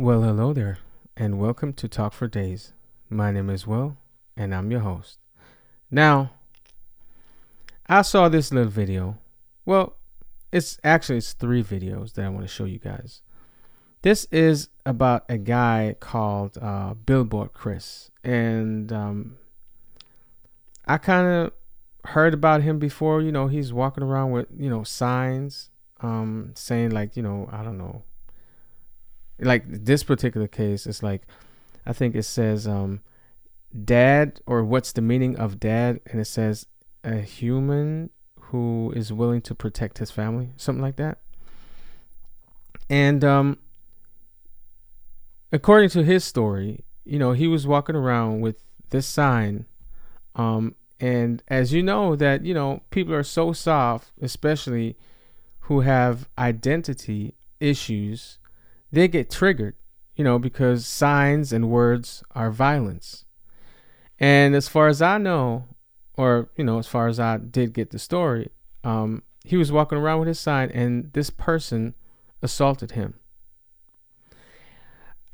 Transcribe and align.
Well, 0.00 0.22
hello 0.22 0.52
there, 0.52 0.78
and 1.16 1.40
welcome 1.40 1.72
to 1.72 1.88
Talk 1.88 2.12
for 2.12 2.28
Days. 2.28 2.72
My 3.10 3.32
name 3.32 3.50
is 3.50 3.66
Will, 3.66 3.96
and 4.36 4.54
I'm 4.54 4.70
your 4.70 4.82
host. 4.82 5.18
Now, 5.90 6.30
I 7.88 8.02
saw 8.02 8.28
this 8.28 8.52
little 8.52 8.70
video. 8.70 9.18
Well, 9.66 9.96
it's 10.52 10.78
actually 10.84 11.18
it's 11.18 11.32
three 11.32 11.64
videos 11.64 12.12
that 12.12 12.24
I 12.24 12.28
want 12.28 12.42
to 12.42 12.46
show 12.46 12.64
you 12.64 12.78
guys. 12.78 13.22
This 14.02 14.26
is 14.26 14.68
about 14.86 15.24
a 15.28 15.36
guy 15.36 15.96
called 15.98 16.56
uh, 16.62 16.94
Billboard 16.94 17.52
Chris, 17.52 18.12
and 18.22 18.92
um, 18.92 19.36
I 20.86 20.98
kind 20.98 21.26
of 21.26 21.52
heard 22.12 22.34
about 22.34 22.62
him 22.62 22.78
before. 22.78 23.20
You 23.20 23.32
know, 23.32 23.48
he's 23.48 23.72
walking 23.72 24.04
around 24.04 24.30
with 24.30 24.46
you 24.56 24.70
know 24.70 24.84
signs 24.84 25.70
um, 26.02 26.52
saying 26.54 26.90
like 26.90 27.16
you 27.16 27.22
know 27.24 27.48
I 27.50 27.64
don't 27.64 27.78
know 27.78 28.04
like 29.40 29.64
this 29.66 30.02
particular 30.02 30.48
case 30.48 30.86
it's 30.86 31.02
like 31.02 31.22
i 31.86 31.92
think 31.92 32.14
it 32.14 32.24
says 32.24 32.66
um 32.66 33.00
dad 33.84 34.40
or 34.46 34.64
what's 34.64 34.92
the 34.92 35.02
meaning 35.02 35.36
of 35.36 35.60
dad? 35.60 36.00
And 36.06 36.20
it 36.20 36.26
says 36.26 36.66
a 37.04 37.16
human 37.16 38.10
who 38.40 38.92
is 38.96 39.12
willing 39.12 39.42
to 39.42 39.54
protect 39.54 39.98
his 39.98 40.10
family 40.10 40.50
something 40.56 40.82
like 40.82 40.96
that. 40.96 41.18
And 42.88 43.24
um 43.24 43.58
according 45.52 45.88
to 45.90 46.04
his 46.04 46.24
story 46.24 46.84
you 47.04 47.18
know 47.18 47.32
he 47.32 47.46
was 47.46 47.66
walking 47.66 47.96
around 47.96 48.40
with 48.40 48.62
this 48.90 49.06
sign 49.06 49.64
um 50.34 50.74
and 51.00 51.42
as 51.48 51.72
you 51.72 51.82
know 51.82 52.14
that 52.14 52.44
you 52.44 52.52
know 52.52 52.82
people 52.90 53.14
are 53.14 53.22
so 53.22 53.52
soft 53.54 54.12
especially 54.20 54.94
who 55.60 55.80
have 55.80 56.28
identity 56.36 57.34
issues 57.60 58.38
they 58.90 59.08
get 59.08 59.30
triggered, 59.30 59.74
you 60.16 60.24
know, 60.24 60.38
because 60.38 60.86
signs 60.86 61.52
and 61.52 61.70
words 61.70 62.22
are 62.34 62.50
violence. 62.50 63.24
And 64.18 64.54
as 64.54 64.68
far 64.68 64.88
as 64.88 65.00
I 65.00 65.18
know, 65.18 65.66
or, 66.16 66.50
you 66.56 66.64
know, 66.64 66.78
as 66.78 66.86
far 66.86 67.06
as 67.06 67.20
I 67.20 67.36
did 67.36 67.72
get 67.72 67.90
the 67.90 67.98
story, 67.98 68.50
um, 68.82 69.22
he 69.44 69.56
was 69.56 69.70
walking 69.70 69.98
around 69.98 70.20
with 70.20 70.28
his 70.28 70.40
sign 70.40 70.70
and 70.70 71.12
this 71.12 71.30
person 71.30 71.94
assaulted 72.42 72.92
him. 72.92 73.14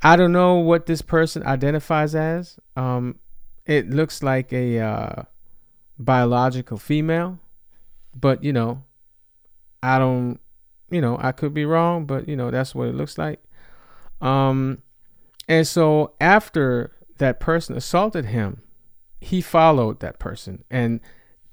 I 0.03 0.17
don't 0.17 0.33
know 0.33 0.57
what 0.57 0.85
this 0.85 1.01
person 1.01 1.43
identifies 1.45 2.15
as. 2.15 2.59
Um, 2.77 3.19
it 3.65 3.89
looks 3.89 4.23
like 4.23 4.53
a 4.53 4.79
uh, 4.79 5.23
biological 5.99 6.77
female, 6.77 7.39
but 8.15 8.45
you 8.45 8.53
know, 8.53 8.85
I 9.83 9.99
don't, 9.99 10.39
you 10.91 11.01
know, 11.01 11.17
I 11.21 11.33
could 11.33 11.55
be 11.55 11.65
wrong, 11.65 12.05
but 12.05 12.29
you 12.29 12.37
know, 12.37 12.51
that's 12.51 12.75
what 12.75 12.89
it 12.89 12.95
looks 12.95 13.17
like. 13.17 13.43
Um, 14.21 14.83
and 15.49 15.67
so 15.67 16.15
after 16.21 16.93
that 17.19 17.41
person 17.41 17.77
assaulted 17.77 18.27
him, 18.27 18.63
he 19.21 19.41
followed 19.41 20.01
that 20.01 20.19
person. 20.19 20.65
And 20.71 21.01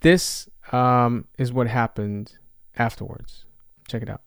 this 0.02 0.50
um, 0.72 1.28
is 1.38 1.53
what 1.53 1.68
happened 1.68 2.38
afterwards. 2.78 3.45
Check 3.88 4.03
it 4.03 4.09
out. 4.09 4.22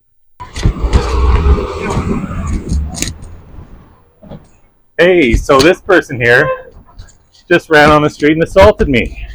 Hey, 4.98 5.34
so 5.34 5.58
this 5.58 5.80
person 5.80 6.20
here 6.20 6.70
just 7.48 7.68
ran 7.68 7.90
on 7.90 8.02
the 8.02 8.10
street 8.10 8.32
and 8.32 8.42
assaulted 8.42 8.88
me. 8.88 9.26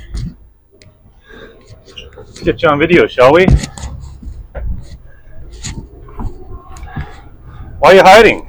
Let's 2.17 2.39
get 2.39 2.63
you 2.63 2.69
on 2.69 2.79
video, 2.79 3.07
shall 3.07 3.33
we? 3.33 3.45
Why 7.79 7.91
are 7.91 7.95
you 7.95 8.01
hiding? 8.01 8.48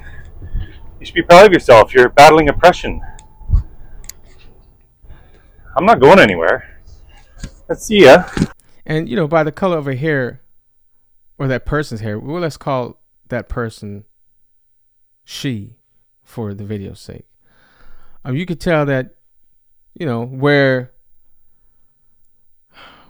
You 1.01 1.07
should 1.07 1.15
be 1.15 1.23
proud 1.23 1.47
of 1.47 1.51
yourself. 1.51 1.95
You're 1.95 2.09
battling 2.09 2.47
oppression. 2.47 3.01
I'm 5.75 5.83
not 5.83 5.99
going 5.99 6.19
anywhere. 6.19 6.79
Let's 7.67 7.87
see 7.87 8.03
ya. 8.03 8.29
And 8.85 9.09
you 9.09 9.15
know, 9.15 9.27
by 9.27 9.43
the 9.43 9.51
color 9.51 9.79
of 9.79 9.85
her 9.85 9.95
hair, 9.95 10.41
or 11.39 11.47
that 11.47 11.65
person's 11.65 12.01
hair, 12.01 12.19
well, 12.19 12.39
let's 12.39 12.55
call 12.55 13.01
that 13.29 13.49
person 13.49 14.03
she, 15.23 15.77
for 16.21 16.53
the 16.53 16.65
video's 16.65 16.99
sake. 16.99 17.25
Um, 18.23 18.35
you 18.35 18.45
could 18.45 18.59
tell 18.59 18.85
that, 18.85 19.15
you 19.95 20.05
know, 20.05 20.23
where 20.23 20.91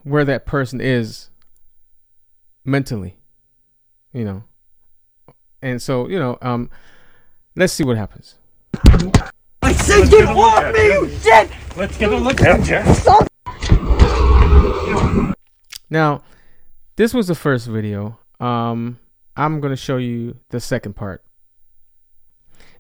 where 0.04 0.24
that 0.24 0.46
person 0.46 0.80
is 0.80 1.30
mentally, 2.64 3.18
you 4.14 4.24
know, 4.24 4.46
and 5.62 5.82
so 5.82 6.08
you 6.08 6.18
know, 6.18 6.38
um, 6.42 6.70
Let's 7.56 7.74
see 7.74 7.84
what 7.84 7.98
happens. 7.98 8.36
I 9.62 9.74
said 9.74 10.10
get 10.10 10.26
off 10.30 10.74
me, 10.74 10.86
you 10.86 11.10
shit! 11.22 11.50
Let's 11.76 11.98
get 11.98 12.14
a 12.14 12.18
look 12.18 12.42
at 12.42 12.66
you. 12.68 12.82
Now, 15.90 16.24
this 16.96 17.14
was 17.14 17.28
the 17.28 17.36
first 17.36 17.68
video. 17.68 18.18
Um, 18.40 19.00
I'm 19.36 19.60
gonna 19.60 19.76
show 19.76 19.98
you 19.98 20.38
the 20.50 20.62
second 20.62 20.96
part. 20.96 21.26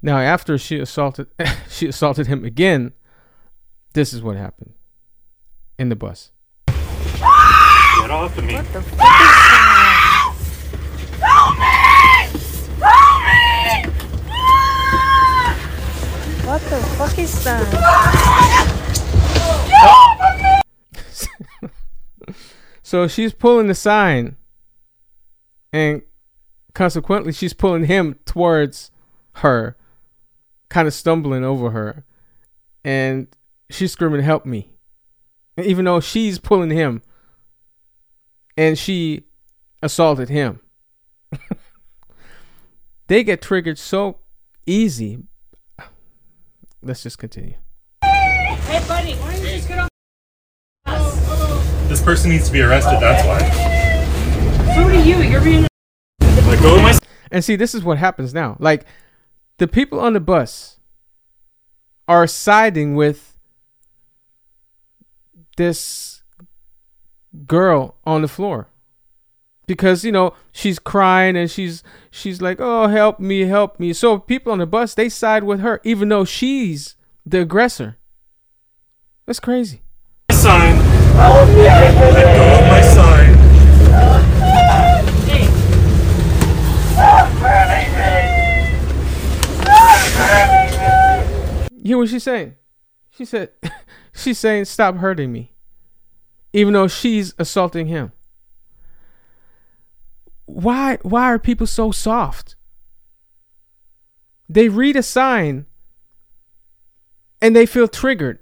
Now, 0.01 0.17
after 0.17 0.57
she 0.57 0.79
assaulted, 0.79 1.27
she 1.69 1.87
assaulted 1.87 2.27
him 2.27 2.45
again. 2.45 2.93
This 3.93 4.13
is 4.13 4.21
what 4.21 4.37
happened 4.37 4.73
in 5.77 5.89
the 5.89 5.97
bus. 5.97 6.31
Get 6.67 8.09
off 8.09 8.37
of 8.37 8.45
me. 8.45 9.50
What 16.51 16.61
the 16.63 16.81
fuck 16.97 17.17
is 17.17 17.43
that? 17.45 17.63
so 22.83 23.07
she's 23.07 23.31
pulling 23.31 23.67
the 23.67 23.73
sign, 23.73 24.35
and 25.71 26.01
consequently, 26.73 27.31
she's 27.31 27.53
pulling 27.53 27.85
him 27.85 28.19
towards 28.25 28.91
her, 29.35 29.77
kind 30.67 30.89
of 30.89 30.93
stumbling 30.93 31.45
over 31.45 31.69
her, 31.69 32.03
and 32.83 33.29
she's 33.69 33.93
screaming, 33.93 34.21
"Help 34.21 34.45
me!" 34.45 34.73
And 35.55 35.65
even 35.65 35.85
though 35.85 36.01
she's 36.01 36.37
pulling 36.37 36.71
him, 36.71 37.01
and 38.57 38.77
she 38.77 39.23
assaulted 39.81 40.27
him. 40.27 40.59
they 43.07 43.23
get 43.23 43.41
triggered 43.41 43.79
so 43.79 44.19
easy. 44.65 45.23
Let's 46.83 47.03
just 47.03 47.19
continue. 47.19 47.53
Hey, 48.03 48.83
buddy, 48.87 49.13
why 49.13 49.35
don't 49.35 49.43
you 49.43 49.49
just 49.49 49.67
get 49.67 49.77
off? 49.77 49.89
This 51.87 52.01
person 52.01 52.31
needs 52.31 52.47
to 52.47 52.51
be 52.51 52.61
arrested, 52.61 52.99
that's 52.99 53.23
why. 53.27 54.73
So 54.75 54.89
do 54.89 54.97
you. 55.07 55.17
You're 55.17 55.41
being. 55.41 55.67
Let 56.21 56.59
go 56.59 56.77
of 56.77 56.81
my 56.81 56.97
And 57.31 57.43
see, 57.43 57.55
this 57.55 57.75
is 57.75 57.83
what 57.83 57.99
happens 57.99 58.33
now. 58.33 58.55
Like, 58.59 58.85
the 59.57 59.67
people 59.67 59.99
on 59.99 60.13
the 60.13 60.19
bus 60.19 60.79
are 62.07 62.25
siding 62.25 62.95
with 62.95 63.37
this 65.57 66.23
girl 67.45 67.97
on 68.05 68.23
the 68.23 68.27
floor 68.27 68.70
because 69.73 70.03
you 70.03 70.11
know 70.11 70.33
she's 70.51 70.79
crying 70.79 71.35
and 71.35 71.49
she's 71.49 71.83
she's 72.09 72.41
like 72.41 72.57
oh 72.59 72.87
help 72.87 73.19
me 73.19 73.41
help 73.41 73.79
me 73.79 73.93
so 73.93 74.17
people 74.17 74.51
on 74.51 74.59
the 74.59 74.65
bus 74.65 74.93
they 74.93 75.09
side 75.09 75.43
with 75.43 75.59
her 75.59 75.79
even 75.83 76.09
though 76.09 76.25
she's 76.25 76.95
the 77.25 77.41
aggressor 77.41 77.97
that's 79.25 79.39
crazy 79.39 79.81
sign. 80.41 80.75
Let 81.17 82.35
go 82.35 82.59
of 82.59 82.67
my 82.67 82.81
sign. 82.81 83.37
You 91.83 91.87
hear 91.87 91.97
what 91.97 92.09
she's 92.09 92.23
saying? 92.23 92.55
She 93.11 93.25
said, 93.25 93.51
she's 94.13 94.39
saying, 94.39 94.65
stop 94.65 94.95
hurting 94.95 95.31
me. 95.31 95.53
Even 96.53 96.73
though 96.73 96.87
she's 96.87 97.33
assaulting 97.37 97.87
him. 97.87 98.11
Why, 100.53 100.97
why 101.01 101.23
are 101.23 101.39
people 101.39 101.65
so 101.65 101.91
soft? 101.91 102.55
They 104.49 104.67
read 104.67 104.97
a 104.97 105.03
sign 105.03 105.65
and 107.41 107.55
they 107.55 107.65
feel 107.65 107.87
triggered. 107.87 108.39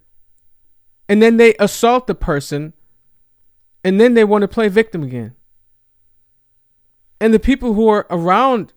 And 1.08 1.22
then 1.22 1.38
they 1.38 1.54
assault 1.60 2.08
the 2.08 2.16
person 2.16 2.74
and 3.84 4.02
then 4.02 4.16
they 4.16 4.24
want 4.24 4.42
to 4.42 4.48
play 4.48 4.70
victim 4.70 5.04
again. 5.04 5.36
And 7.22 7.32
the 7.32 7.40
people 7.40 7.74
who 7.74 7.88
are 7.88 8.08
around 8.10 8.74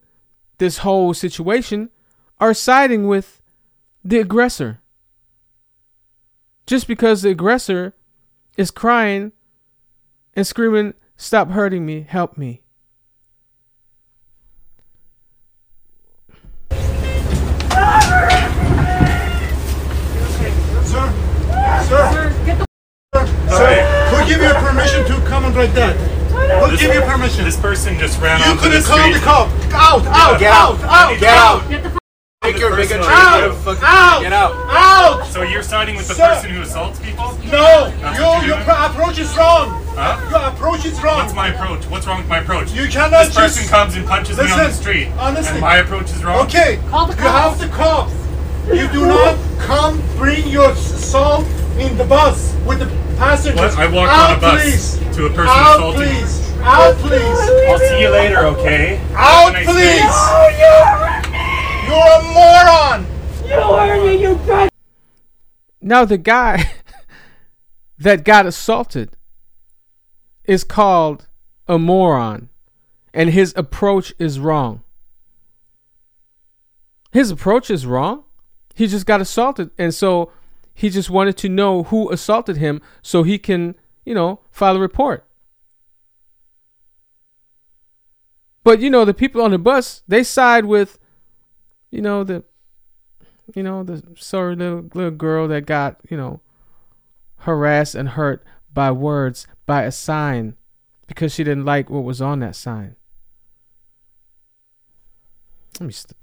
this 0.59 0.79
whole 0.79 1.15
situation 1.15 1.89
are 2.39 2.53
siding 2.53 3.09
with 3.09 3.41
the 4.05 4.19
aggressor. 4.19 4.81
Just 6.67 6.87
because 6.87 7.23
the 7.23 7.31
aggressor 7.31 7.95
is 8.59 8.71
crying 8.71 9.33
and 10.35 10.47
screaming, 10.47 10.95
Stop 11.17 11.51
hurting 11.51 11.87
me, 11.87 12.03
help 12.03 12.37
me. 12.37 12.63
Around 25.57 25.67
like 25.67 25.75
that? 25.75 25.97
Who 25.97 26.71
This- 26.71 26.81
give 26.81 26.95
you 26.95 27.01
permission? 27.03 27.45
This 27.45 27.57
person 27.57 27.99
just 27.99 28.21
ran 28.21 28.39
You 28.41 28.47
onto 28.47 28.63
could 28.63 28.73
the 28.73 28.77
have 28.77 28.87
called 28.87 29.01
street. 29.01 29.13
the 29.15 29.21
cop. 29.21 29.49
Out, 29.75 30.07
out, 30.07 30.39
Get 30.41 30.53
out, 30.53 30.81
out. 30.83 31.13
out, 31.13 31.19
Get 31.21 31.35
out, 31.35 31.63
Take 32.43 32.59
your 32.59 32.71
Person 32.71 32.99
bigotry. 32.99 33.15
out. 33.15 33.41
Get 33.65 33.83
out, 33.85 34.23
Get 34.23 34.33
out. 34.33 34.53
out. 34.69 35.27
So 35.29 35.43
you're 35.43 35.63
siding 35.63 35.95
with 35.95 36.09
the 36.09 36.15
Sir. 36.15 36.27
person 36.35 36.51
who 36.51 36.63
assaults 36.63 36.99
people? 36.99 37.39
No, 37.53 37.93
your 38.03 38.13
you're 38.15 38.45
your 38.49 38.57
doing? 38.57 38.69
approach 38.69 39.19
is 39.21 39.37
wrong. 39.37 39.81
Huh? 39.97 40.17
Your 40.29 40.49
approach 40.49 40.85
is 40.85 41.01
wrong. 41.05 41.19
What's 41.19 41.35
my 41.35 41.49
approach? 41.55 41.85
What's 41.85 42.05
wrong 42.07 42.17
with 42.19 42.27
my 42.29 42.39
approach? 42.39 42.73
You 42.73 42.89
cannot 42.89 43.27
This 43.27 43.35
person 43.37 43.63
just- 43.63 43.71
comes 43.71 43.95
and 43.95 44.09
punches 44.09 44.39
me 44.39 44.51
on 44.51 44.59
the 44.59 44.73
street, 44.73 45.09
honestly. 45.21 45.53
and 45.53 45.61
my 45.61 45.77
approach 45.77 46.11
is 46.11 46.25
wrong. 46.25 46.41
Okay, 46.47 46.81
you 46.83 46.99
have 47.29 47.59
the 47.61 47.69
cops. 47.69 48.13
You 48.73 48.89
do 48.89 49.07
not 49.07 49.37
come 49.61 50.03
bring 50.17 50.45
your 50.49 50.71
assault 50.71 51.45
in 51.79 51.97
the 51.97 52.05
bus 52.05 52.55
with 52.67 52.81
the 52.81 52.87
passengers. 53.23 53.77
What? 53.77 53.79
I 53.79 53.87
walked 53.87 54.13
out, 54.13 54.31
on 54.31 54.39
a 54.39 54.41
bus 54.41 54.99
please. 54.99 55.17
to 55.17 55.27
a 55.27 55.31
person 55.31 55.47
out, 55.49 55.77
assaulting 55.77 56.01
me. 56.01 56.07
please. 56.07 56.53
Out, 56.63 56.95
please. 56.97 57.39
I'll 57.69 57.79
see 57.79 58.01
you 58.01 58.11
later, 58.11 58.39
okay? 58.47 58.97
Out, 59.15 59.15
Have 59.15 59.49
a 59.49 59.53
nice 59.53 59.67
please. 59.67 60.13
day. 61.31 61.43
You're 61.87 62.15
a 62.19 62.23
moron. 62.35 63.07
You 63.47 63.55
are 63.55 64.05
me, 64.05 64.23
you 64.23 64.35
god. 64.47 64.71
Now 65.81 66.05
the 66.05 66.19
guy 66.19 66.73
that 67.99 68.25
got 68.25 68.47
assaulted 68.47 69.17
is 70.45 70.65
called 70.65 71.29
a 71.69 71.79
moron 71.79 72.49
and 73.15 73.31
his 73.31 73.53
approach 73.57 74.13
is 74.19 74.41
wrong. 74.41 74.83
His 77.13 77.31
approach 77.31 77.71
is 77.71 77.87
wrong. 77.87 78.25
He 78.75 78.87
just 78.87 79.07
got 79.07 79.21
assaulted 79.21 79.71
and 79.79 79.95
so 79.95 80.33
he 80.75 80.91
just 80.91 81.11
wanted 81.11 81.37
to 81.39 81.49
know 81.49 81.85
who 81.85 82.11
assaulted 82.11 82.57
him 82.57 82.81
so 83.03 83.23
he 83.23 83.39
can, 83.39 83.75
you 84.05 84.15
know, 84.15 84.41
file 84.51 84.77
a 84.77 84.81
report. 84.81 85.27
But 88.65 88.81
you 88.81 88.91
know, 88.91 89.05
the 89.05 89.15
people 89.15 89.43
on 89.43 89.51
the 89.51 89.59
bus, 89.59 90.03
they 90.07 90.23
side 90.23 90.65
with 90.65 90.99
you 91.91 92.01
know 92.01 92.25
the 92.25 92.45
you 93.55 93.63
know, 93.63 93.83
the 93.83 94.03
sorry 94.17 94.57
little 94.57 94.89
little 94.95 95.11
girl 95.11 95.49
that 95.49 95.67
got, 95.67 96.01
you 96.09 96.17
know, 96.17 96.41
harassed 97.39 97.95
and 97.95 98.11
hurt 98.11 98.45
by 98.73 98.91
words, 98.91 99.47
by 99.67 99.83
a 99.83 99.93
sign, 99.93 100.57
because 101.07 101.35
she 101.35 101.45
didn't 101.45 101.65
like 101.65 101.91
what 101.91 102.05
was 102.05 102.23
on 102.23 102.41
that 102.41 102.57
sign. 102.57 102.97
Let 105.81 105.87
me 105.87 105.93
st- 105.93 106.17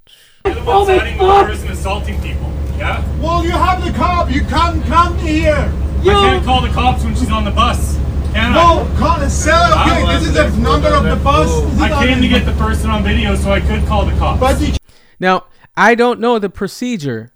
About 0.45 0.85
siding 0.87 1.17
with 1.17 1.27
the 1.27 1.43
person 1.43 1.71
assaulting 1.71 2.21
people, 2.21 2.51
yeah? 2.79 3.03
Well, 3.21 3.43
you 3.43 3.51
have 3.51 3.83
the 3.83 3.91
cop. 3.91 4.31
You 4.31 4.41
can't 4.45 4.83
come 4.85 5.17
here. 5.19 5.71
I 6.01 6.03
can't 6.03 6.45
call 6.45 6.61
the 6.61 6.69
cops 6.69 7.03
when 7.03 7.13
she's 7.13 7.29
on 7.29 7.43
the 7.43 7.51
bus, 7.51 7.97
can 8.31 8.53
No, 8.53 8.87
I? 8.89 8.97
call 8.97 9.19
and 9.19 9.29
say, 9.31 9.51
okay, 9.51 10.05
this 10.17 10.27
is 10.27 10.33
the 10.33 10.49
number 10.61 10.87
of 10.87 11.03
the 11.03 11.17
bus. 11.17 11.49
Oh. 11.51 11.67
This 11.71 11.81
I 11.81 12.05
came 12.05 12.21
to 12.21 12.27
get 12.27 12.45
the 12.45 12.53
person 12.53 12.89
on 12.89 13.03
video 13.03 13.35
so 13.35 13.51
I 13.51 13.59
could 13.59 13.85
call 13.85 14.05
the 14.05 14.13
cops. 14.13 14.39
But 14.39 14.61
you 14.61 14.73
Now, 15.19 15.47
I 15.75 15.93
don't 15.95 16.21
know 16.21 16.39
the 16.39 16.49
procedure 16.49 17.33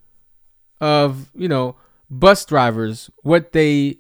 of, 0.80 1.30
you 1.36 1.50
know, 1.50 1.76
bus 2.10 2.46
drivers, 2.46 3.10
what 3.22 3.52
they 3.52 3.98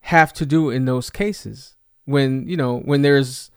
have 0.00 0.32
to 0.32 0.44
do 0.46 0.70
in 0.70 0.86
those 0.86 1.08
cases 1.08 1.76
when, 2.04 2.48
you 2.48 2.56
know, 2.56 2.80
when 2.80 3.02
there's 3.02 3.52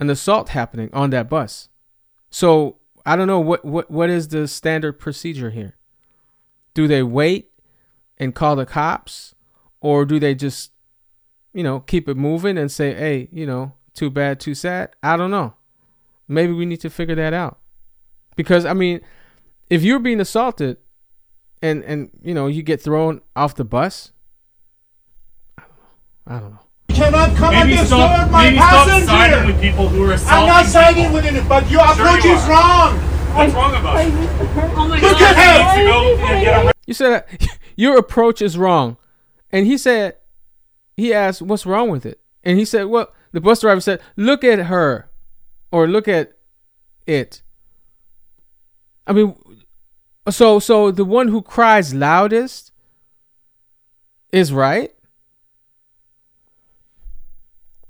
an 0.00 0.10
assault 0.10 0.48
happening 0.48 0.90
on 0.92 1.10
that 1.10 1.30
bus. 1.30 1.68
So, 2.30 2.78
I 3.04 3.14
don't 3.14 3.26
know 3.26 3.40
what 3.40 3.64
what 3.64 3.90
what 3.90 4.10
is 4.10 4.28
the 4.28 4.46
standard 4.46 4.92
procedure 4.98 5.50
here? 5.50 5.76
Do 6.74 6.88
they 6.88 7.02
wait 7.02 7.50
and 8.18 8.34
call 8.34 8.56
the 8.56 8.66
cops 8.66 9.34
or 9.80 10.04
do 10.04 10.18
they 10.18 10.34
just 10.34 10.70
you 11.54 11.62
know, 11.62 11.80
keep 11.80 12.08
it 12.08 12.16
moving 12.16 12.56
and 12.56 12.72
say, 12.72 12.94
"Hey, 12.94 13.28
you 13.30 13.44
know, 13.46 13.74
too 13.92 14.08
bad, 14.08 14.40
too 14.40 14.54
sad." 14.54 14.96
I 15.02 15.18
don't 15.18 15.30
know. 15.30 15.52
Maybe 16.26 16.52
we 16.54 16.64
need 16.64 16.80
to 16.80 16.88
figure 16.88 17.14
that 17.16 17.34
out 17.34 17.58
because 18.36 18.64
I 18.64 18.72
mean, 18.72 19.00
if 19.68 19.82
you're 19.82 19.98
being 19.98 20.18
assaulted 20.20 20.78
and 21.60 21.84
and 21.84 22.10
you 22.22 22.32
know 22.32 22.46
you 22.46 22.62
get 22.62 22.80
thrown 22.80 23.20
off 23.36 23.54
the 23.54 23.64
bus, 23.66 24.12
I 26.26 26.38
don't 26.38 26.52
know. 26.52 26.60
cannot 26.88 27.36
come 27.36 27.52
maybe 27.54 27.76
and 27.76 27.86
stop, 27.86 28.10
disturb 28.10 28.30
my 28.30 28.44
maybe 28.44 28.56
stop 28.56 28.86
siding 28.88 29.06
passenger. 29.08 29.46
with 29.52 29.60
people 29.60 29.88
who 29.88 30.04
are 30.08 30.12
assaulting 30.12 30.38
I'm 30.40 30.46
not 30.46 30.66
siding 30.66 31.02
people. 31.04 31.14
with 31.16 31.24
it, 31.26 31.48
but 31.48 31.70
your 31.70 31.84
Sure 31.94 32.06
approach 32.06 32.24
you 32.24 32.32
is 32.32 32.46
wrong. 32.48 33.11
What's 33.34 33.54
wrong 33.54 33.74
about 33.74 34.04
it? 34.04 34.12
Oh 34.12 34.86
my 34.88 35.00
Look 35.00 35.18
god. 35.18 35.36
at 35.36 35.76
him. 35.76 35.86
Go 35.86 36.16
and 36.26 36.44
get 36.66 36.76
You 36.86 36.94
said 36.94 37.24
your 37.76 37.96
approach 37.98 38.42
is 38.42 38.58
wrong, 38.58 38.96
and 39.50 39.66
he 39.66 39.78
said 39.78 40.16
he 40.96 41.12
asked 41.14 41.42
what's 41.42 41.64
wrong 41.66 41.88
with 41.90 42.04
it, 42.04 42.20
and 42.44 42.58
he 42.58 42.64
said, 42.64 42.86
well, 42.86 43.12
the 43.32 43.40
bus 43.40 43.60
driver 43.60 43.80
said, 43.80 44.00
look 44.16 44.44
at 44.44 44.66
her, 44.66 45.10
or 45.70 45.88
look 45.88 46.06
at 46.08 46.32
it. 47.06 47.42
I 49.06 49.12
mean, 49.12 49.34
so 50.30 50.58
so 50.58 50.90
the 50.90 51.04
one 51.04 51.28
who 51.28 51.40
cries 51.42 51.94
loudest 51.94 52.72
is 54.32 54.52
right. 54.52 54.92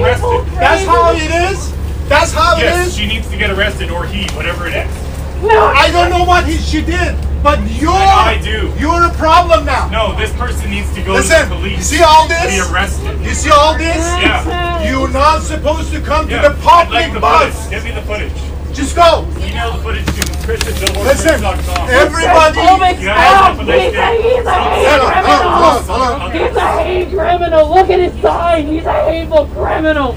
arrested. 0.01 0.25
Oh, 0.25 0.45
That's 0.55 0.85
how 0.87 1.13
it 1.13 1.53
is. 1.53 2.09
That's 2.09 2.33
how 2.33 2.57
it 2.57 2.61
Yes, 2.63 2.89
is. 2.89 2.97
she 2.97 3.07
needs 3.07 3.29
to 3.31 3.37
get 3.37 3.51
arrested 3.51 3.91
or 3.91 4.05
he, 4.07 4.25
whatever 4.35 4.67
it 4.67 4.75
is. 4.75 5.12
I 5.51 5.91
don't 5.93 6.11
know 6.11 6.25
what 6.25 6.47
he, 6.47 6.57
she 6.57 6.83
did, 6.83 7.17
but 7.43 7.59
you're 7.81 7.91
I 7.91 8.39
do. 8.43 8.73
you're 8.79 9.05
a 9.05 9.11
problem 9.15 9.65
now. 9.67 9.89
No, 9.91 10.17
this 10.19 10.33
person 10.35 10.71
needs 10.71 10.93
to 10.95 11.03
go 11.03 11.15
Listen, 11.15 11.43
to 11.45 11.49
the 11.49 11.55
police. 11.57 11.79
you 11.79 11.99
see 11.99 12.03
all 12.03 12.29
this? 12.29 12.55
Be 12.55 12.73
arrested. 12.73 13.21
You 13.21 13.35
see 13.35 13.51
all 13.51 13.77
this? 13.77 13.97
Yeah. 14.23 14.89
You're 14.89 15.11
not 15.11 15.43
supposed 15.43 15.93
to 15.93 16.01
come 16.01 16.29
Yeah. 16.31 16.43
to 16.43 16.49
the 16.51 16.55
I'd 16.55 16.63
public 16.63 17.01
like 17.03 17.13
the 17.13 17.21
bus. 17.21 17.55
footage. 17.65 17.71
Give 17.71 17.85
me 17.85 17.91
the 17.93 18.03
footage. 18.03 18.33
Just 18.77 18.97
go. 18.97 19.27
Email 19.39 19.73
the 19.77 19.83
footage 19.83 20.07
to 20.07 20.23
Christian 20.47 20.73
Listen, 21.05 21.45
everybody. 21.45 22.59
You 22.59 22.65
guys 22.79 22.99
have 23.05 23.59
He's 23.59 23.69
a, 23.69 23.81
he's 23.83 24.47
a 24.47 24.53
hate 24.55 24.87
Hello, 24.87 25.09
hello, 25.11 25.23
criminal. 25.23 25.83
hello, 25.83 26.19
hello. 26.19 26.31
He's 26.31 26.57
a 26.57 26.83
hate 26.83 27.09
criminal. 27.11 27.69
Look 27.75 27.91
at 27.91 27.99
his 28.01 28.23
sign. 28.23 28.67
He's 28.69 28.85
a 28.87 29.05
hateful 29.11 29.47
criminal. 29.49 30.17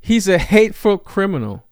He's 0.00 0.26
a 0.28 0.38
hateful 0.38 0.96
criminal. 0.98 1.64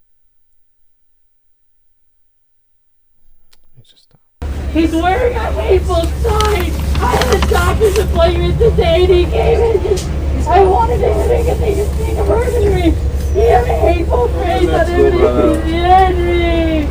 Let 3.74 3.76
me 3.78 3.82
just 3.90 4.02
stop. 4.04 4.20
He's 4.72 4.92
wearing 4.92 5.36
a 5.36 5.50
hateful 5.50 6.04
sign. 6.04 6.70
I 7.02 7.16
had 7.16 7.34
a 7.34 7.40
doctor's 7.50 7.98
appointment 7.98 8.56
today 8.56 9.02
and 9.02 9.12
he 9.12 9.24
came 9.24 9.58
in 9.58 9.82
just, 9.82 10.08
I 10.46 10.64
wanted 10.64 10.98
to 10.98 11.12
hit 11.12 11.28
him 11.28 11.44
because 11.44 11.58
he 11.58 11.74
just 11.74 11.98
being 11.98 12.16
a 12.16 12.24
murder 12.24 12.70
me. 12.70 12.92
He 13.34 13.40
had 13.48 13.64
a 13.64 13.66
hateful 13.66 14.28
face 14.28 14.68
on 14.68 14.86
him 14.86 15.06
and 15.06 15.64
he 15.66 15.72
hit 15.72 16.16
me. 16.16 16.86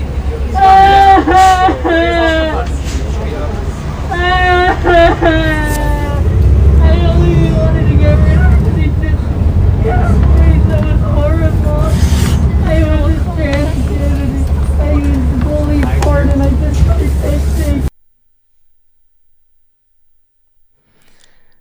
I 0.55 1.19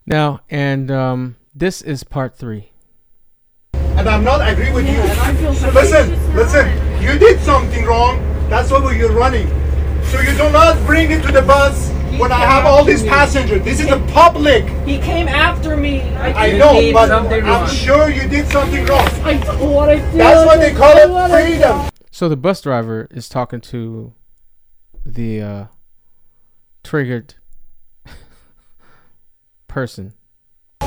Now, 0.08 0.40
and 0.48 0.90
um, 0.90 1.36
this 1.54 1.82
is 1.82 2.02
part 2.02 2.34
three. 2.34 2.72
And 3.74 4.08
I'm 4.08 4.24
not 4.24 4.40
agree 4.40 4.72
with 4.72 4.88
you. 4.88 4.96
So 5.54 5.70
Listen, 5.72 6.34
listen. 6.34 7.02
You 7.02 7.18
did 7.18 7.38
something 7.40 7.84
wrong. 7.84 8.18
That's 8.48 8.70
why 8.70 8.96
you're 8.96 9.12
running. 9.12 9.48
So 10.04 10.18
you 10.22 10.32
do 10.32 10.50
not 10.50 10.82
bring 10.86 11.10
it 11.10 11.20
to 11.26 11.30
the 11.30 11.42
bus 11.42 11.90
when 12.18 12.32
I 12.32 12.38
have 12.38 12.64
all 12.64 12.84
these 12.84 13.04
passengers. 13.04 13.62
This 13.62 13.80
is 13.80 13.88
the 13.88 13.98
public. 14.14 14.64
He 14.86 14.96
came 14.98 15.28
after 15.28 15.76
me. 15.76 16.00
I 16.00 16.52
know, 16.56 16.90
but 16.90 17.10
I'm 17.10 17.68
sure 17.68 18.08
you 18.08 18.26
did 18.26 18.48
something 18.48 18.86
wrong. 18.86 19.06
I 19.24 19.34
don't 19.34 19.74
want 19.74 19.90
to 19.90 20.10
do 20.10 20.16
That's 20.16 20.46
what 20.46 20.58
they 20.58 20.72
call 20.72 20.96
it 20.96 21.30
freedom. 21.30 21.90
So 22.10 22.30
the 22.30 22.36
bus 22.36 22.62
driver 22.62 23.08
is 23.10 23.28
talking 23.28 23.60
to 23.60 24.14
the 25.04 25.42
uh, 25.42 25.64
triggered 26.82 27.34
person. 29.68 30.14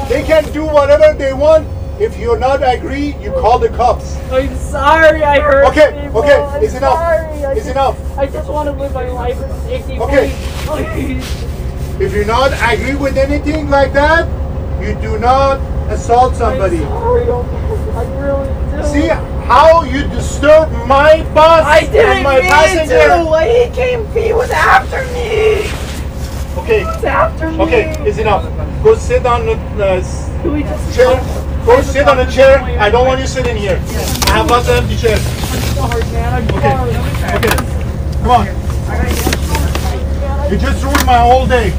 They 0.09 0.23
can 0.23 0.43
do 0.51 0.65
whatever 0.65 1.17
they 1.17 1.33
want. 1.33 1.67
If 2.01 2.17
you're 2.17 2.39
not 2.39 2.61
agree, 2.67 3.13
you 3.21 3.31
call 3.33 3.59
the 3.59 3.69
cops. 3.69 4.15
I'm 4.31 4.55
sorry 4.57 5.23
I 5.23 5.39
hurt 5.39 5.65
Okay, 5.67 6.01
people. 6.03 6.19
okay, 6.23 6.41
I'm 6.41 6.63
it's 6.63 6.73
enough. 6.73 6.95
sorry. 6.97 7.45
I 7.45 7.51
It's 7.51 7.59
just, 7.61 7.69
enough. 7.69 8.17
I 8.17 8.25
just 8.25 8.49
want 8.49 8.67
to 8.69 8.73
live 8.73 8.93
my 8.93 9.07
life 9.09 9.39
in 9.39 9.49
safety. 9.61 9.99
Okay. 9.99 10.33
Please. 10.65 11.43
If 12.01 12.13
you're 12.13 12.25
not 12.25 12.51
agree 12.73 12.95
with 12.95 13.17
anything 13.17 13.69
like 13.69 13.93
that, 13.93 14.25
you 14.81 14.95
do 14.99 15.19
not 15.19 15.59
assault 15.91 16.35
somebody. 16.35 16.77
I'm 16.77 16.83
sorry. 16.89 17.29
I 17.29 18.19
really 18.19 18.81
do. 18.81 18.87
See 18.87 19.07
how 19.45 19.83
you 19.83 20.07
disturb 20.07 20.71
my 20.87 21.21
bus 21.35 21.63
I 21.65 21.81
didn't 21.81 22.05
and 22.17 22.23
my 22.23 22.39
mean 22.39 22.49
passenger. 22.49 23.07
to. 23.09 23.39
He 23.45 23.69
came. 23.75 24.07
He 24.13 24.33
was 24.33 24.49
after 24.49 25.03
me. 25.13 25.69
Okay, 26.63 26.79
He 26.79 26.85
was 26.85 27.03
after 27.03 27.51
me. 27.51 27.59
okay, 27.61 27.95
it's 28.09 28.17
enough. 28.17 28.43
Go 28.83 28.95
sit 28.95 29.25
on 29.25 29.45
the 29.45 29.53
uh, 29.77 29.97
s- 30.01 30.29
Can 30.41 30.53
we 30.53 30.63
just 30.63 30.95
chair. 30.95 31.13
Go 31.65 31.81
sit 31.81 32.07
on 32.07 32.17
the 32.17 32.25
chair. 32.25 32.59
I 32.79 32.89
don't 32.89 33.05
want 33.05 33.19
you 33.19 33.27
sitting 33.27 33.55
here. 33.55 33.79
I 34.27 34.41
have 34.41 34.49
lots 34.49 34.67
of 34.67 34.75
empty 34.75 34.97
chairs. 34.97 35.21
sorry, 35.21 36.01
man. 36.11 36.33
I'm 36.33 36.47
Okay. 36.57 36.73
Okay. 37.37 37.55
Come 38.23 38.31
on. 38.31 38.45
You 40.51 40.57
just 40.57 40.83
ruined 40.83 41.05
my 41.05 41.19
whole 41.19 41.45
day. 41.45 41.71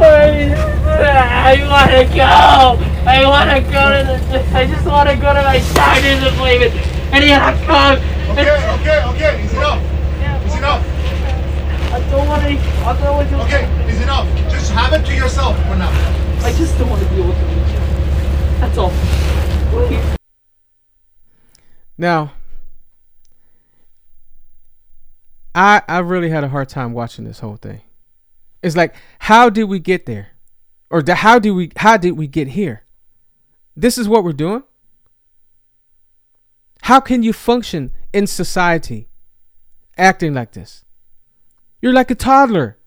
Wait. 0.00 0.54
I 0.96 1.60
wanna 1.68 2.04
go. 2.08 2.80
I 3.06 3.26
wanna 3.26 3.60
go 3.60 3.82
to 3.92 4.00
the. 4.32 4.56
I 4.56 4.66
just 4.66 4.86
wanna 4.86 5.14
go 5.16 5.34
to 5.34 5.42
my 5.42 5.58
doctor's 5.74 6.22
appointment. 6.32 6.72
And 7.12 7.22
he 7.22 7.30
had 7.30 7.52
to 7.52 7.66
come. 7.66 7.98
Okay, 8.32 8.56
okay, 8.80 9.04
okay. 9.12 9.44
Is 9.44 9.52
enough. 9.52 9.80
Is 10.46 10.54
enough. 10.56 10.93
I 12.04 12.10
don't 12.10 12.28
wanna. 12.28 12.48
I'll 12.84 12.96
go 13.02 13.18
with 13.18 13.30
you. 13.30 13.38
Okay, 13.38 13.64
is 13.88 14.00
enough. 14.02 14.28
Just 14.50 14.70
have 14.72 14.92
it 14.92 15.04
to 15.06 15.14
yourself 15.14 15.56
for 15.66 15.76
now. 15.76 15.90
I 16.44 16.52
just 16.52 16.78
don't 16.78 16.90
wanna 16.90 17.08
deal 17.08 17.26
with 17.26 17.36
it. 17.36 18.60
That's 18.60 18.78
all. 18.78 18.92
Please. 19.70 20.16
Now, 21.96 22.32
I 25.54 25.82
I 25.88 25.98
really 25.98 26.30
had 26.30 26.44
a 26.44 26.48
hard 26.48 26.68
time 26.68 26.92
watching 26.92 27.24
this 27.24 27.40
whole 27.40 27.56
thing. 27.56 27.80
It's 28.62 28.76
like, 28.76 28.94
how 29.20 29.50
did 29.50 29.64
we 29.64 29.78
get 29.78 30.06
there, 30.06 30.28
or 30.90 31.02
the, 31.02 31.16
how 31.16 31.38
did 31.38 31.52
we 31.52 31.72
how 31.76 31.96
did 31.96 32.12
we 32.12 32.26
get 32.26 32.48
here? 32.48 32.84
This 33.76 33.98
is 33.98 34.08
what 34.08 34.24
we're 34.24 34.32
doing. 34.32 34.62
How 36.82 37.00
can 37.00 37.22
you 37.22 37.32
function 37.32 37.92
in 38.12 38.26
society 38.26 39.08
acting 39.96 40.34
like 40.34 40.52
this? 40.52 40.83
You're 41.84 41.92
like 41.92 42.10
a 42.10 42.14
toddler 42.14 42.78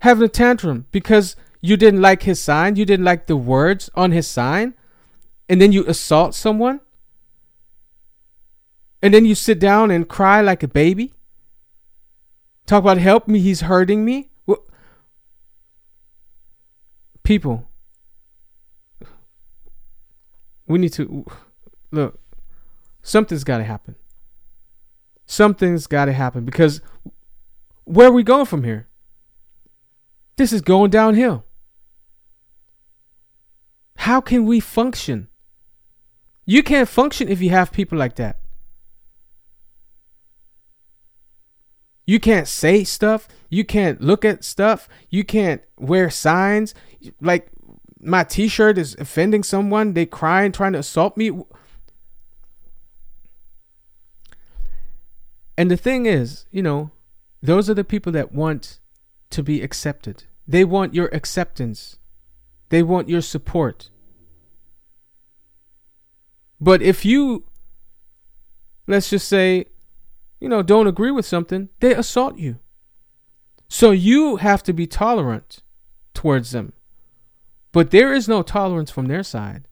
having 0.00 0.24
a 0.24 0.28
tantrum 0.28 0.86
because 0.90 1.36
you 1.60 1.76
didn't 1.76 2.00
like 2.00 2.24
his 2.24 2.40
sign, 2.40 2.74
you 2.74 2.84
didn't 2.84 3.04
like 3.04 3.28
the 3.28 3.36
words 3.36 3.88
on 3.94 4.10
his 4.10 4.26
sign, 4.26 4.74
and 5.48 5.60
then 5.60 5.70
you 5.70 5.86
assault 5.86 6.34
someone 6.34 6.80
and 9.00 9.14
then 9.14 9.24
you 9.24 9.36
sit 9.36 9.60
down 9.60 9.92
and 9.92 10.08
cry 10.08 10.40
like 10.40 10.64
a 10.64 10.66
baby? 10.66 11.14
Talk 12.66 12.80
about 12.80 12.98
help 12.98 13.28
me, 13.28 13.38
he's 13.38 13.60
hurting 13.60 14.04
me? 14.04 14.30
Wh- 14.50 14.66
People, 17.22 17.70
we 20.66 20.80
need 20.80 20.92
to 20.94 21.24
look, 21.92 22.18
something's 23.02 23.44
got 23.44 23.58
to 23.58 23.64
happen. 23.64 23.94
Something's 25.26 25.86
got 25.86 26.06
to 26.06 26.12
happen 26.12 26.44
because 26.44 26.80
where 27.84 28.08
are 28.08 28.12
we 28.12 28.22
going 28.22 28.46
from 28.46 28.64
here? 28.64 28.88
This 30.36 30.52
is 30.52 30.62
going 30.62 30.90
downhill. 30.90 31.44
How 33.96 34.20
can 34.20 34.46
we 34.46 34.60
function? 34.60 35.28
You 36.44 36.62
can't 36.62 36.88
function 36.88 37.28
if 37.28 37.40
you 37.40 37.50
have 37.50 37.72
people 37.72 37.98
like 37.98 38.16
that. 38.16 38.38
You 42.06 42.18
can't 42.18 42.48
say 42.48 42.82
stuff. 42.84 43.28
You 43.48 43.64
can't 43.64 44.00
look 44.00 44.24
at 44.24 44.44
stuff. 44.44 44.88
You 45.08 45.24
can't 45.24 45.62
wear 45.78 46.10
signs. 46.10 46.74
Like 47.20 47.48
my 48.00 48.24
t-shirt 48.24 48.76
is 48.76 48.96
offending 48.98 49.44
someone. 49.44 49.92
They 49.92 50.06
crying, 50.06 50.50
trying 50.50 50.72
to 50.72 50.80
assault 50.80 51.16
me. 51.16 51.30
And 55.56 55.70
the 55.70 55.76
thing 55.76 56.06
is, 56.06 56.46
you 56.50 56.62
know, 56.62 56.90
those 57.42 57.68
are 57.68 57.74
the 57.74 57.84
people 57.84 58.12
that 58.12 58.32
want 58.32 58.78
to 59.30 59.42
be 59.42 59.62
accepted. 59.62 60.24
They 60.46 60.64
want 60.64 60.94
your 60.94 61.08
acceptance. 61.12 61.98
They 62.68 62.82
want 62.82 63.08
your 63.08 63.20
support. 63.20 63.90
But 66.60 66.80
if 66.80 67.04
you, 67.04 67.44
let's 68.86 69.10
just 69.10 69.26
say, 69.26 69.66
you 70.38 70.48
know, 70.48 70.62
don't 70.62 70.86
agree 70.86 71.10
with 71.10 71.26
something, 71.26 71.68
they 71.80 71.94
assault 71.94 72.38
you. 72.38 72.58
So 73.68 73.90
you 73.90 74.36
have 74.36 74.62
to 74.64 74.72
be 74.72 74.86
tolerant 74.86 75.62
towards 76.14 76.52
them. 76.52 76.72
But 77.72 77.90
there 77.90 78.14
is 78.14 78.28
no 78.28 78.42
tolerance 78.42 78.90
from 78.90 79.06
their 79.06 79.22
side. 79.22 79.66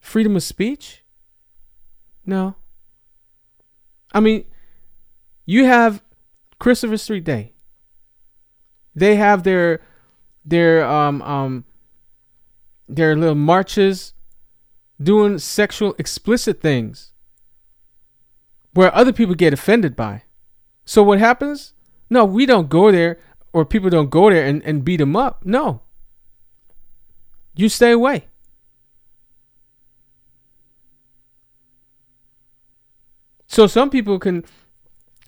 Freedom 0.00 0.36
of 0.36 0.42
speech? 0.42 1.04
No. 2.26 2.56
I 4.12 4.20
mean, 4.20 4.46
you 5.46 5.64
have 5.64 6.02
Christopher 6.58 6.96
Street 6.96 7.24
Day. 7.24 7.54
They 8.94 9.16
have 9.16 9.42
their 9.42 9.80
their 10.44 10.84
um 10.86 11.22
um 11.22 11.64
their 12.88 13.16
little 13.16 13.34
marches 13.34 14.14
doing 15.02 15.38
sexual 15.38 15.94
explicit 15.98 16.60
things 16.60 17.12
where 18.72 18.94
other 18.94 19.12
people 19.12 19.34
get 19.34 19.52
offended 19.52 19.96
by. 19.96 20.22
So 20.84 21.02
what 21.02 21.18
happens? 21.18 21.72
No, 22.10 22.24
we 22.24 22.46
don't 22.46 22.68
go 22.68 22.92
there 22.92 23.18
or 23.52 23.64
people 23.64 23.90
don't 23.90 24.10
go 24.10 24.30
there 24.30 24.44
and, 24.44 24.62
and 24.64 24.84
beat 24.84 24.98
them 24.98 25.16
up. 25.16 25.44
No. 25.44 25.82
You 27.54 27.68
stay 27.68 27.92
away. 27.92 28.26
So 33.46 33.68
some 33.68 33.90
people 33.90 34.18
can 34.18 34.44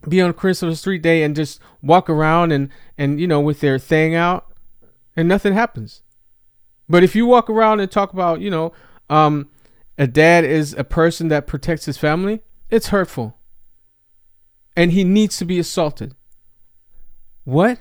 be 0.08 0.20
on 0.20 0.32
Christopher 0.32 0.75
Street 0.75 1.02
Day 1.02 1.22
and 1.22 1.34
just 1.34 1.60
walk 1.82 2.08
around 2.08 2.52
and, 2.52 2.68
and 2.96 3.20
you 3.20 3.26
know 3.26 3.40
with 3.40 3.60
their 3.60 3.78
thing 3.78 4.14
out 4.14 4.52
and 5.16 5.28
nothing 5.28 5.54
happens. 5.54 6.02
But 6.88 7.02
if 7.02 7.16
you 7.16 7.26
walk 7.26 7.50
around 7.50 7.80
and 7.80 7.90
talk 7.90 8.12
about, 8.12 8.40
you 8.40 8.50
know, 8.50 8.72
um, 9.10 9.48
a 9.98 10.06
dad 10.06 10.44
is 10.44 10.75
a 10.75 10.84
person 10.84 11.28
that 11.28 11.46
protects 11.46 11.86
his 11.86 11.96
family, 11.96 12.42
it's 12.70 12.88
hurtful. 12.88 13.38
And 14.76 14.92
he 14.92 15.04
needs 15.04 15.38
to 15.38 15.44
be 15.44 15.58
assaulted. 15.58 16.14
What? 17.44 17.78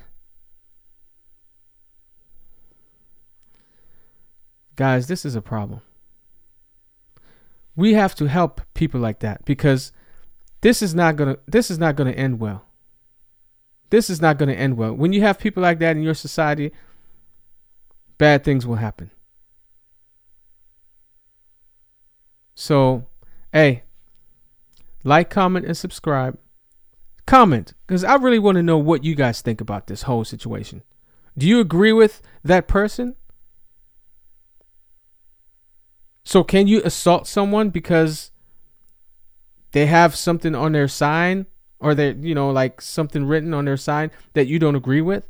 Guys, 4.76 5.08
this 5.08 5.26
is 5.26 5.36
a 5.36 5.42
problem. 5.42 5.82
We 7.76 7.94
have 7.94 8.16
to 8.16 8.26
help 8.26 8.62
people 8.74 9.02
like 9.02 9.20
that 9.20 9.44
because 9.46 9.92
this 10.66 10.82
is 10.82 10.96
not 10.96 11.16
to 11.18 11.38
this 11.46 11.70
is 11.70 11.78
not 11.78 11.96
to 11.96 12.08
end 12.08 12.40
well. 12.40 12.66
This 13.92 14.10
is 14.10 14.20
not 14.20 14.40
to 14.40 14.52
end 14.52 14.78
well. 14.78 14.96
When 14.96 15.14
you 15.14 15.22
have 15.22 15.38
people 15.38 15.62
like 15.62 15.78
that 15.78 15.96
in 15.96 16.02
your 16.02 16.16
society, 16.16 16.72
bad 18.18 18.44
things 18.44 18.66
will 18.66 18.78
happen. 18.78 19.12
So, 22.56 23.06
hey, 23.54 23.84
like, 25.04 25.30
comment, 25.30 25.68
and 25.68 25.78
subscribe. 25.78 26.40
Comment, 27.28 27.72
because 27.86 28.04
I 28.04 28.16
really 28.16 28.40
want 28.40 28.56
to 28.56 28.64
know 28.64 28.80
what 28.80 29.04
you 29.04 29.14
guys 29.14 29.42
think 29.42 29.62
about 29.62 29.86
this 29.86 30.02
whole 30.02 30.26
situation. 30.26 30.82
Do 31.38 31.46
you 31.46 31.60
agree 31.60 31.94
with 31.94 32.24
that 32.44 32.68
person? 32.68 33.16
So, 36.24 36.44
can 36.44 36.68
you 36.68 36.82
assault 36.84 37.28
someone 37.28 37.70
because 37.70 38.32
they 39.76 39.88
have 39.88 40.16
something 40.16 40.56
on 40.56 40.72
their 40.72 40.88
sign 40.88 41.48
or 41.80 41.94
they 41.94 42.14
you 42.14 42.34
know 42.34 42.50
like 42.50 42.80
something 42.80 43.26
written 43.26 43.54
on 43.54 43.66
their 43.66 43.76
sign 43.76 44.10
that 44.32 44.48
you 44.48 44.58
don't 44.58 44.74
agree 44.74 45.02
with? 45.02 45.28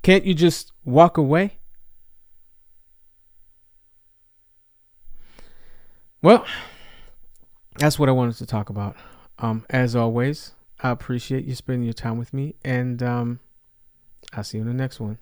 Can't 0.00 0.24
you 0.24 0.32
just 0.32 0.72
walk 0.86 1.18
away? 1.18 1.58
Well, 6.22 6.46
that's 7.76 7.98
what 7.98 8.08
I 8.08 8.12
wanted 8.12 8.36
to 8.36 8.46
talk 8.46 8.70
about. 8.70 8.96
Um, 9.38 9.66
as 9.68 9.94
always, 9.94 10.52
I 10.82 10.88
appreciate 10.88 11.44
you 11.44 11.54
spending 11.54 11.84
your 11.84 11.92
time 11.92 12.16
with 12.16 12.32
me, 12.32 12.54
and 12.64 13.02
um, 13.02 13.40
I'll 14.32 14.44
see 14.44 14.56
you 14.56 14.62
in 14.62 14.68
the 14.68 14.72
next 14.72 14.98
one. 14.98 15.18